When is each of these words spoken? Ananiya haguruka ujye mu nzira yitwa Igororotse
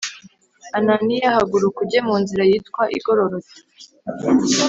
Ananiya 0.77 1.35
haguruka 1.35 1.77
ujye 1.83 1.99
mu 2.07 2.15
nzira 2.21 2.43
yitwa 2.49 2.83
Igororotse 2.97 3.55